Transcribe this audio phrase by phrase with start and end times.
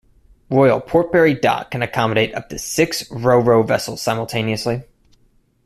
[0.49, 4.81] Royal Portbury Dock can accommodate up to six RoRo vessels simultaneously.